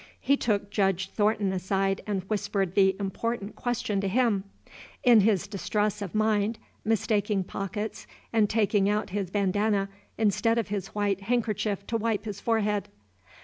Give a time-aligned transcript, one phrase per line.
[0.19, 4.45] He took Judge Thornton aside and whispered the important question to him,
[5.03, 10.87] in his distress of mind, mistaking pockets and taking out his bandanna instead of his
[10.95, 12.89] white handkerchief to wipe his forehead.